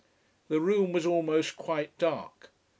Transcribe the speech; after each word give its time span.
The 0.47 0.59
room 0.59 0.93
was 0.93 1.05
almost 1.05 1.55
quite 1.55 1.95
dark. 1.99 2.49